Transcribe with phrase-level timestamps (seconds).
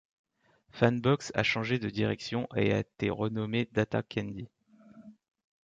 [0.71, 4.49] Fanbox a changé de direction et a été renommée DataCandy.